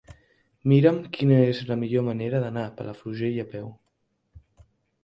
[0.71, 3.71] Mira'm quina és la millor manera d'anar a Palafrugell a peu.